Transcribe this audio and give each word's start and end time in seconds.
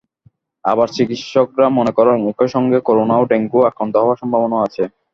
আবার 0.65 0.87
চিকিৎসকরা 0.91 1.67
মনে 1.77 1.91
করেন, 1.97 2.17
একই 2.31 2.49
সঙ্গে 2.55 2.79
করোনা 2.87 3.15
ও 3.17 3.23
ডেঙ্গু 3.31 3.59
আক্রান্ত 3.69 3.95
হওয়ার 3.97 4.19
সম্ভাবনাও 4.21 4.65
আছে। 4.67 4.83